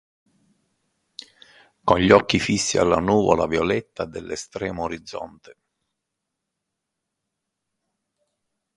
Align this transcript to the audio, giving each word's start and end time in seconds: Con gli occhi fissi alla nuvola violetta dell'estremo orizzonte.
Con 1.83 1.99
gli 1.99 2.09
occhi 2.09 2.39
fissi 2.39 2.79
alla 2.79 2.99
nuvola 2.99 3.45
violetta 3.45 4.03
dell'estremo 4.05 4.81
orizzonte. 4.81 5.57